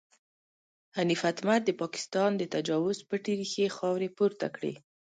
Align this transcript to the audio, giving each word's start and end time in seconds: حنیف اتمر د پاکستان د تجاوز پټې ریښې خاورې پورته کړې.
حنیف 0.97 1.21
اتمر 1.29 1.59
د 1.65 1.69
پاکستان 1.81 2.31
د 2.37 2.43
تجاوز 2.53 2.97
پټې 3.09 3.33
ریښې 3.39 3.65
خاورې 3.77 4.09
پورته 4.17 4.47
کړې. 4.55 4.73